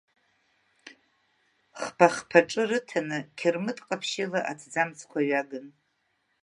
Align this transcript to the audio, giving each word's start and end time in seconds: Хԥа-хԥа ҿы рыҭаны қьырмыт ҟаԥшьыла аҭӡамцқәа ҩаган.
Хԥа-хԥа 1.81 2.39
ҿы 2.49 2.63
рыҭаны 2.69 3.19
қьырмыт 3.37 3.77
ҟаԥшьыла 3.85 4.39
аҭӡамцқәа 4.51 5.19
ҩаган. 5.27 5.67